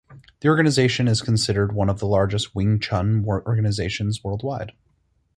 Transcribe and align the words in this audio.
The 0.39 0.49
organization 0.49 1.07
is 1.07 1.21
considered 1.21 1.73
one 1.73 1.87
of 1.87 1.99
the 1.99 2.07
largest 2.07 2.55
Wing 2.55 2.79
Chun 2.79 3.23
organizations 3.23 4.23
worldwide. 4.23 4.71